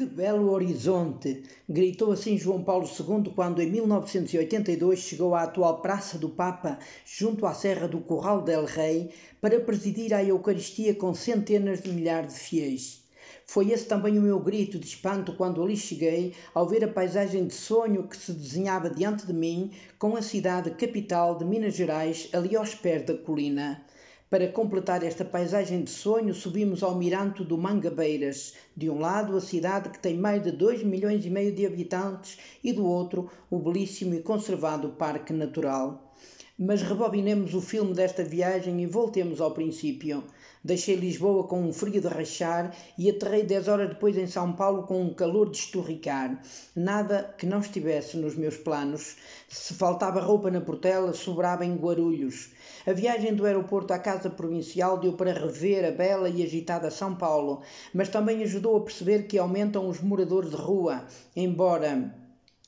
Que 0.00 0.06
belo 0.06 0.50
horizonte! 0.50 1.42
gritou 1.68 2.10
assim 2.10 2.38
João 2.38 2.64
Paulo 2.64 2.86
II 2.86 3.34
quando, 3.34 3.60
em 3.60 3.70
1982, 3.70 4.98
chegou 4.98 5.34
à 5.34 5.42
atual 5.42 5.82
Praça 5.82 6.16
do 6.16 6.30
Papa, 6.30 6.78
junto 7.04 7.44
à 7.44 7.52
Serra 7.52 7.86
do 7.86 8.00
Corral 8.00 8.40
del 8.40 8.64
Rei, 8.64 9.10
para 9.42 9.60
presidir 9.60 10.14
a 10.14 10.24
Eucaristia 10.24 10.94
com 10.94 11.12
centenas 11.12 11.82
de 11.82 11.92
milhares 11.92 12.32
de 12.32 12.40
fiéis. 12.40 13.04
Foi 13.44 13.72
esse 13.72 13.84
também 13.84 14.18
o 14.18 14.22
meu 14.22 14.40
grito 14.40 14.78
de 14.78 14.86
espanto 14.86 15.34
quando 15.34 15.62
ali 15.62 15.76
cheguei, 15.76 16.32
ao 16.54 16.66
ver 16.66 16.82
a 16.82 16.88
paisagem 16.88 17.46
de 17.46 17.52
sonho 17.52 18.08
que 18.08 18.16
se 18.16 18.32
desenhava 18.32 18.88
diante 18.88 19.26
de 19.26 19.34
mim, 19.34 19.70
com 19.98 20.16
a 20.16 20.22
cidade 20.22 20.70
capital 20.70 21.36
de 21.36 21.44
Minas 21.44 21.74
Gerais 21.74 22.30
ali 22.32 22.56
aos 22.56 22.74
pés 22.74 23.04
da 23.04 23.18
colina. 23.18 23.84
Para 24.30 24.46
completar 24.46 25.02
esta 25.02 25.24
paisagem 25.24 25.82
de 25.82 25.90
sonho, 25.90 26.32
subimos 26.32 26.84
ao 26.84 26.94
miranto 26.94 27.44
do 27.44 27.58
Mangabeiras. 27.58 28.54
De 28.76 28.88
um 28.88 29.00
lado, 29.00 29.36
a 29.36 29.40
cidade 29.40 29.88
que 29.88 29.98
tem 29.98 30.16
mais 30.16 30.40
de 30.40 30.52
2 30.52 30.84
milhões 30.84 31.26
e 31.26 31.30
meio 31.30 31.52
de 31.52 31.66
habitantes 31.66 32.38
e 32.62 32.72
do 32.72 32.86
outro, 32.86 33.28
o 33.50 33.58
belíssimo 33.58 34.14
e 34.14 34.22
conservado 34.22 34.90
Parque 34.90 35.32
Natural. 35.32 36.14
Mas 36.56 36.80
rebobinemos 36.80 37.54
o 37.54 37.60
filme 37.60 37.92
desta 37.92 38.22
viagem 38.22 38.80
e 38.80 38.86
voltemos 38.86 39.40
ao 39.40 39.50
princípio. 39.50 40.22
Deixei 40.62 40.94
Lisboa 40.94 41.44
com 41.44 41.62
um 41.62 41.72
frio 41.72 42.02
de 42.02 42.06
rachar 42.06 42.76
e 42.98 43.08
aterrei 43.08 43.44
dez 43.44 43.66
horas 43.66 43.88
depois 43.88 44.18
em 44.18 44.26
São 44.26 44.52
Paulo 44.52 44.82
com 44.82 45.00
um 45.00 45.14
calor 45.14 45.50
de 45.50 45.56
esturricar. 45.56 46.38
Nada 46.76 47.34
que 47.38 47.46
não 47.46 47.60
estivesse 47.60 48.18
nos 48.18 48.36
meus 48.36 48.58
planos. 48.58 49.16
Se 49.48 49.72
faltava 49.72 50.20
roupa 50.20 50.50
na 50.50 50.60
Portela, 50.60 51.14
sobrava 51.14 51.64
em 51.64 51.76
Guarulhos. 51.76 52.50
A 52.86 52.92
viagem 52.92 53.34
do 53.34 53.46
aeroporto 53.46 53.94
à 53.94 53.98
casa 53.98 54.28
provincial 54.28 54.98
deu 54.98 55.14
para 55.14 55.32
rever 55.32 55.82
a 55.82 55.92
bela 55.92 56.28
e 56.28 56.42
agitada 56.42 56.90
São 56.90 57.16
Paulo, 57.16 57.62
mas 57.94 58.10
também 58.10 58.42
ajudou 58.42 58.76
a 58.76 58.82
perceber 58.82 59.22
que 59.22 59.38
aumentam 59.38 59.88
os 59.88 60.02
moradores 60.02 60.50
de 60.50 60.56
rua, 60.56 61.06
embora 61.34 62.14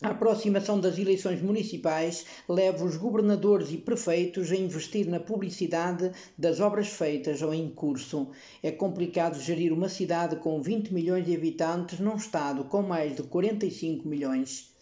a 0.03 0.09
aproximação 0.09 0.81
das 0.81 0.99
eleições 0.99 1.41
municipais 1.41 2.27
leva 2.49 2.85
os 2.85 2.97
governadores 2.97 3.71
e 3.71 3.77
prefeitos 3.77 4.51
a 4.51 4.57
investir 4.57 5.07
na 5.09 5.21
publicidade 5.21 6.11
das 6.37 6.59
obras 6.59 6.89
feitas 6.89 7.41
ou 7.41 7.55
em 7.55 7.69
curso. 7.71 8.29
É 8.63 8.73
complicado 8.73 9.39
gerir 9.39 9.73
uma 9.73 9.89
cidade 9.89 10.37
com 10.37 10.61
20 10.61 10.93
milhões 10.93 11.25
de 11.25 11.37
habitantes 11.37 12.01
num 12.01 12.17
estado 12.17 12.65
com 12.65 12.83
mais 12.83 13.15
de 13.15 13.23
45 13.23 14.09
milhões. 14.09 14.73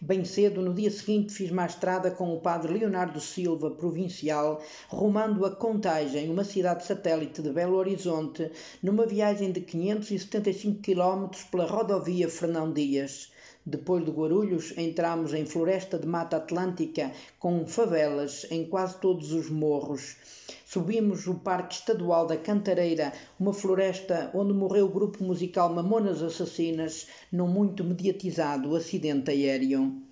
Bem 0.00 0.24
cedo, 0.24 0.62
no 0.62 0.72
dia 0.72 0.92
seguinte, 0.92 1.32
fiz 1.32 1.50
uma 1.50 1.66
estrada 1.66 2.12
com 2.12 2.32
o 2.32 2.40
padre 2.40 2.72
Leonardo 2.72 3.20
Silva, 3.20 3.72
provincial, 3.72 4.62
rumando 4.88 5.44
a 5.44 5.50
Contagem, 5.50 6.30
uma 6.30 6.44
cidade 6.44 6.86
satélite 6.86 7.42
de 7.42 7.50
Belo 7.50 7.76
Horizonte, 7.76 8.48
numa 8.80 9.06
viagem 9.06 9.50
de 9.50 9.60
575 9.60 10.80
km 10.82 11.30
pela 11.50 11.66
rodovia 11.66 12.28
Fernão 12.28 12.72
Dias. 12.72 13.32
Depois 13.64 14.04
de 14.04 14.10
Guarulhos, 14.10 14.72
entramos 14.78 15.34
em 15.34 15.44
floresta 15.44 15.98
de 15.98 16.06
mata 16.06 16.36
atlântica 16.36 17.12
com 17.38 17.66
favelas 17.66 18.46
em 18.50 18.64
quase 18.64 18.98
todos 18.98 19.32
os 19.32 19.50
morros. 19.50 20.16
Subimos 20.64 21.26
o 21.26 21.34
Parque 21.34 21.74
Estadual 21.74 22.26
da 22.26 22.36
Cantareira, 22.36 23.12
uma 23.38 23.52
floresta 23.52 24.30
onde 24.34 24.52
morreu 24.52 24.86
o 24.86 24.92
grupo 24.92 25.22
musical 25.22 25.72
Mamonas 25.72 26.22
Assassinas 26.22 27.08
num 27.30 27.48
muito 27.48 27.84
mediatizado 27.84 28.74
acidente 28.74 29.30
aéreo. 29.30 30.07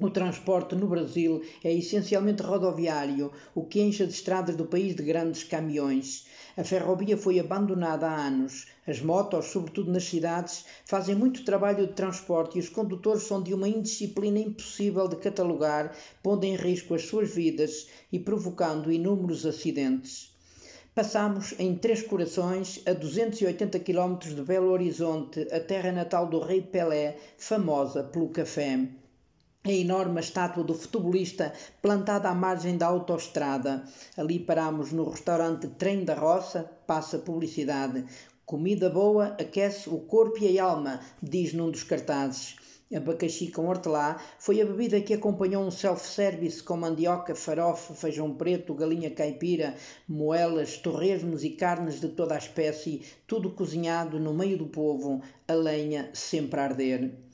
O 0.00 0.10
transporte 0.10 0.74
no 0.74 0.88
Brasil 0.88 1.40
é 1.62 1.72
essencialmente 1.72 2.42
rodoviário, 2.42 3.30
o 3.54 3.64
que 3.64 3.80
enche 3.80 4.02
as 4.02 4.10
estradas 4.10 4.56
do 4.56 4.66
país 4.66 4.96
de 4.96 5.04
grandes 5.04 5.44
caminhões. 5.44 6.26
A 6.56 6.64
ferrovia 6.64 7.16
foi 7.16 7.38
abandonada 7.38 8.08
há 8.08 8.26
anos. 8.26 8.66
As 8.88 9.00
motos, 9.00 9.46
sobretudo 9.46 9.92
nas 9.92 10.02
cidades, 10.02 10.64
fazem 10.84 11.14
muito 11.14 11.44
trabalho 11.44 11.86
de 11.86 11.92
transporte 11.92 12.56
e 12.56 12.60
os 12.60 12.68
condutores 12.68 13.22
são 13.22 13.40
de 13.40 13.54
uma 13.54 13.68
indisciplina 13.68 14.40
impossível 14.40 15.06
de 15.06 15.14
catalogar, 15.14 15.96
pondo 16.24 16.42
em 16.42 16.56
risco 16.56 16.94
as 16.94 17.06
suas 17.06 17.32
vidas 17.32 17.86
e 18.10 18.18
provocando 18.18 18.90
inúmeros 18.90 19.46
acidentes. 19.46 20.34
Passamos 20.92 21.54
em 21.56 21.76
Três 21.76 22.02
Corações, 22.02 22.82
a 22.84 22.92
280 22.92 23.78
km 23.78 24.18
de 24.18 24.42
Belo 24.42 24.72
Horizonte, 24.72 25.46
a 25.52 25.60
terra 25.60 25.92
natal 25.92 26.28
do 26.28 26.40
Rei 26.40 26.62
Pelé, 26.62 27.16
famosa 27.38 28.02
pelo 28.02 28.28
café 28.30 28.88
a 29.66 29.72
enorme 29.72 30.20
estátua 30.20 30.62
do 30.62 30.74
futebolista 30.74 31.50
plantada 31.80 32.28
à 32.28 32.34
margem 32.34 32.76
da 32.76 32.86
autoestrada. 32.86 33.82
Ali 34.14 34.38
paramos 34.38 34.92
no 34.92 35.08
restaurante 35.08 35.68
Trem 35.68 36.04
da 36.04 36.14
Roça, 36.14 36.70
passa 36.86 37.18
publicidade. 37.18 38.04
Comida 38.44 38.90
boa 38.90 39.28
aquece 39.40 39.88
o 39.88 40.00
corpo 40.00 40.36
e 40.44 40.58
a 40.58 40.64
alma, 40.64 41.00
diz 41.22 41.54
num 41.54 41.70
dos 41.70 41.82
cartazes. 41.82 42.56
Abacaxi 42.94 43.50
com 43.50 43.66
hortelã 43.66 44.16
foi 44.38 44.60
a 44.60 44.66
bebida 44.66 45.00
que 45.00 45.14
acompanhou 45.14 45.64
um 45.64 45.70
self-service 45.70 46.62
com 46.62 46.76
mandioca, 46.76 47.34
farofa, 47.34 47.94
feijão 47.94 48.34
preto, 48.34 48.74
galinha 48.74 49.10
caipira, 49.10 49.76
moelas, 50.06 50.76
torresmos 50.76 51.42
e 51.42 51.48
carnes 51.48 52.02
de 52.02 52.08
toda 52.08 52.34
a 52.34 52.38
espécie, 52.38 53.00
tudo 53.26 53.50
cozinhado 53.50 54.20
no 54.20 54.34
meio 54.34 54.58
do 54.58 54.66
povo, 54.66 55.22
a 55.48 55.54
lenha 55.54 56.10
sempre 56.12 56.60
a 56.60 56.64
arder. 56.64 57.24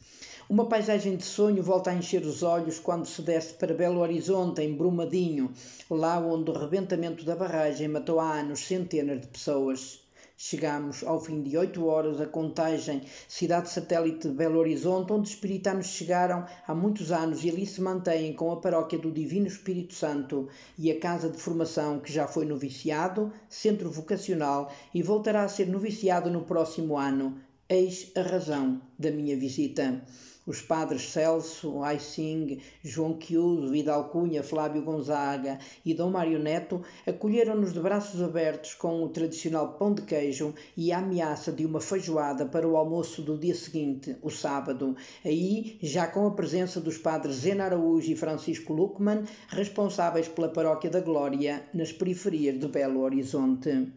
Uma 0.51 0.67
paisagem 0.67 1.15
de 1.15 1.23
sonho 1.23 1.63
volta 1.63 1.93
a 1.93 1.95
encher 1.95 2.23
os 2.23 2.43
olhos 2.43 2.81
quando 2.81 3.07
se 3.07 3.23
desce 3.23 3.55
para 3.55 3.73
Belo 3.73 4.01
Horizonte, 4.01 4.61
em 4.61 4.75
Brumadinho, 4.75 5.53
lá 5.89 6.19
onde 6.19 6.51
o 6.51 6.59
rebentamento 6.59 7.25
da 7.25 7.37
barragem 7.37 7.87
matou 7.87 8.19
há 8.19 8.41
anos 8.41 8.67
centenas 8.67 9.21
de 9.21 9.29
pessoas. 9.29 10.01
Chegamos 10.37 11.05
ao 11.05 11.21
fim 11.21 11.41
de 11.41 11.57
oito 11.57 11.87
horas 11.87 12.21
a 12.21 12.27
Contagem, 12.27 13.03
cidade 13.29 13.71
satélite 13.71 14.27
de 14.27 14.35
Belo 14.35 14.59
Horizonte, 14.59 15.13
onde 15.13 15.29
os 15.29 15.35
espiritanos 15.35 15.87
chegaram 15.87 16.45
há 16.67 16.75
muitos 16.75 17.13
anos 17.13 17.45
e 17.45 17.49
ali 17.49 17.65
se 17.65 17.81
mantêm 17.81 18.33
com 18.33 18.51
a 18.51 18.61
paróquia 18.61 18.99
do 18.99 19.13
Divino 19.13 19.47
Espírito 19.47 19.95
Santo 19.95 20.49
e 20.77 20.91
a 20.91 20.99
casa 20.99 21.31
de 21.31 21.39
formação 21.39 22.01
que 22.01 22.13
já 22.13 22.27
foi 22.27 22.45
noviciado, 22.45 23.33
centro 23.49 23.89
vocacional 23.89 24.69
e 24.93 25.01
voltará 25.01 25.45
a 25.45 25.49
ser 25.49 25.69
noviciado 25.69 26.29
no 26.29 26.43
próximo 26.43 26.99
ano. 26.99 27.39
Eis 27.69 28.11
a 28.17 28.23
razão 28.23 28.83
da 28.99 29.13
minha 29.13 29.37
visita. 29.37 30.03
Os 30.47 30.63
padres 30.63 31.13
Celso, 31.13 31.83
Aissing, 31.83 32.61
João 32.83 33.15
Quiudo, 33.15 33.71
Vidal 33.71 34.09
Cunha, 34.09 34.43
Flávio 34.43 34.83
Gonzaga 34.83 35.59
e 35.85 35.93
Dom 35.93 36.11
Mário 36.11 36.39
Neto 36.39 36.83
acolheram-nos 37.07 37.75
de 37.75 37.81
braços 37.81 38.23
abertos 38.23 38.75
com 38.75 39.03
o 39.03 39.09
tradicional 39.11 39.75
pão 39.75 39.93
de 39.93 40.03
queijo 40.03 40.55
e 40.77 40.93
a 40.93 40.99
ameaça 40.99 41.53
de 41.53 41.67
uma 41.67 41.81
feijoada 41.81 42.47
para 42.47 42.67
o 42.67 42.77
almoço 42.77 43.21
do 43.21 43.37
dia 43.37 43.55
seguinte, 43.55 44.17
o 44.23 44.31
sábado. 44.31 44.97
Aí, 45.25 45.79
já 45.83 46.07
com 46.07 46.27
a 46.27 46.31
presença 46.31 46.81
dos 46.81 46.97
padres 46.97 47.37
Zena 47.37 47.65
Araújo 47.65 48.11
e 48.11 48.17
Francisco 48.17 48.73
Luckmann, 48.73 49.25
responsáveis 49.49 50.27
pela 50.27 50.49
Paróquia 50.49 50.91
da 50.91 51.01
Glória 51.01 51.63
nas 51.75 51.93
periferias 51.93 52.59
de 52.59 52.67
Belo 52.67 53.01
Horizonte. 53.01 53.93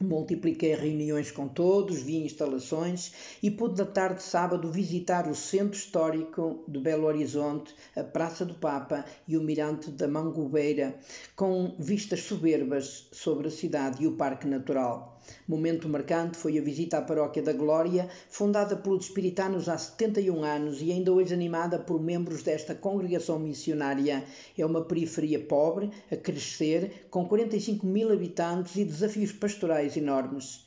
Multipliquei 0.00 0.74
reuniões 0.74 1.30
com 1.30 1.46
todos, 1.46 2.02
vi 2.02 2.16
instalações 2.16 3.12
e 3.40 3.48
pude 3.48 3.78
na 3.78 3.86
tarde 3.86 4.16
de 4.16 4.24
sábado 4.24 4.68
visitar 4.68 5.28
o 5.28 5.36
centro 5.36 5.78
histórico 5.78 6.64
de 6.66 6.80
Belo 6.80 7.06
Horizonte, 7.06 7.72
a 7.94 8.02
Praça 8.02 8.44
do 8.44 8.54
Papa 8.54 9.04
e 9.28 9.36
o 9.36 9.42
Mirante 9.42 9.92
da 9.92 10.08
Mangubeira, 10.08 10.98
com 11.36 11.76
vistas 11.78 12.22
soberbas 12.22 13.08
sobre 13.12 13.46
a 13.46 13.52
cidade 13.52 14.02
e 14.02 14.06
o 14.08 14.16
Parque 14.16 14.48
Natural. 14.48 15.14
Momento 15.48 15.88
marcante 15.88 16.36
foi 16.36 16.58
a 16.58 16.62
visita 16.62 16.98
à 16.98 17.02
Paróquia 17.02 17.42
da 17.42 17.52
Glória, 17.52 18.08
fundada 18.28 18.76
pelos 18.76 19.06
espiritanos 19.06 19.68
há 19.68 19.78
71 19.78 20.44
anos 20.44 20.82
e 20.82 20.92
ainda 20.92 21.12
hoje 21.12 21.32
animada 21.32 21.78
por 21.78 21.98
membros 22.02 22.42
desta 22.42 22.74
congregação 22.74 23.38
missionária. 23.38 24.24
É 24.58 24.66
uma 24.66 24.84
periferia 24.84 25.40
pobre, 25.40 25.90
a 26.10 26.16
crescer, 26.16 27.06
com 27.10 27.26
45 27.26 27.86
mil 27.86 28.12
habitantes 28.12 28.76
e 28.76 28.84
desafios 28.84 29.32
pastorais 29.32 29.83
enormes. 29.96 30.64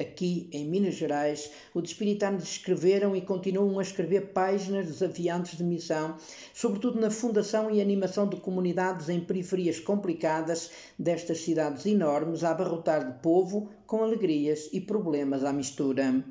Aqui, 0.00 0.48
em 0.52 0.64
Minas 0.64 0.94
Gerais, 0.94 1.50
os 1.74 1.90
espiritanos 1.90 2.44
escreveram 2.44 3.16
e 3.16 3.20
continuam 3.20 3.80
a 3.80 3.82
escrever 3.82 4.32
páginas 4.32 4.86
desafiantes 4.86 5.58
de 5.58 5.64
missão, 5.64 6.16
sobretudo 6.54 7.00
na 7.00 7.10
fundação 7.10 7.68
e 7.68 7.80
animação 7.80 8.28
de 8.28 8.36
comunidades 8.36 9.08
em 9.08 9.18
periferias 9.18 9.80
complicadas 9.80 10.70
destas 10.96 11.40
cidades 11.40 11.84
enormes, 11.84 12.44
a 12.44 12.52
abarrotar 12.52 13.12
de 13.12 13.20
povo 13.20 13.70
com 13.86 14.04
alegrias 14.04 14.68
e 14.72 14.80
problemas 14.80 15.44
à 15.44 15.52
mistura 15.52 16.22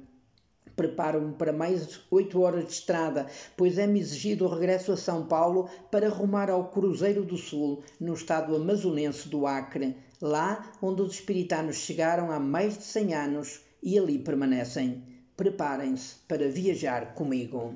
preparo-me 0.78 1.34
para 1.34 1.52
mais 1.52 2.00
oito 2.12 2.40
horas 2.40 2.66
de 2.66 2.72
estrada, 2.72 3.26
pois 3.58 3.80
é-me 3.80 4.00
exigido 4.00 4.46
o 4.46 4.48
regresso 4.48 4.92
a 4.92 4.98
São 4.98 5.26
Paulo 5.26 5.68
para 5.92 6.08
rumar 6.08 6.52
ao 6.52 6.70
Cruzeiro 6.70 7.26
do 7.26 7.36
Sul, 7.36 7.84
no 8.00 8.14
estado 8.14 8.56
amazonense 8.56 9.28
do 9.28 9.48
Acre, 9.48 9.98
lá 10.22 10.72
onde 10.82 11.02
os 11.02 11.14
espiritanos 11.14 11.78
chegaram 11.78 12.32
há 12.32 12.40
mais 12.40 12.78
de 12.78 12.84
cem 12.84 13.14
anos 13.14 13.62
e 13.82 13.98
ali 13.98 14.20
permanecem. 14.20 15.04
Preparem-se 15.36 16.16
para 16.28 16.50
viajar 16.50 17.14
comigo. 17.14 17.76